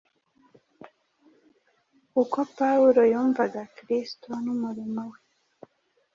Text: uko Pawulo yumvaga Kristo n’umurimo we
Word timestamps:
uko 2.21 2.39
Pawulo 2.57 3.01
yumvaga 3.11 3.61
Kristo 3.77 4.29
n’umurimo 4.43 5.01
we 5.11 5.19